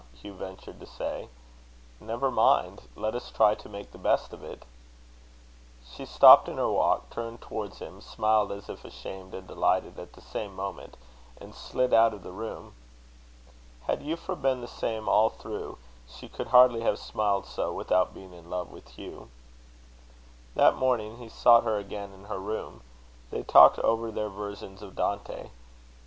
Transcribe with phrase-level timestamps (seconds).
[0.15, 1.29] Hugh ventured to say,
[1.99, 2.89] "never mind.
[2.95, 4.63] Let us try to make the best of it."
[5.85, 10.13] She stopped in her walk, turned towards him, smiled as if ashamed and delighted at
[10.13, 10.97] the same moment,
[11.39, 12.73] and slid out of the room.
[13.85, 15.77] Had Euphra been the same all through,
[16.07, 19.29] she could hardly have smiled so without being in love with Hugh.
[20.55, 22.81] That morning he sought her again in her room.
[23.29, 25.51] They talked over their versions of Dante.